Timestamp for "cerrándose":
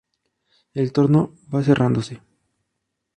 1.61-2.23